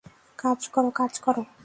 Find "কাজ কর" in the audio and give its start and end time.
0.39-0.85, 0.99-1.35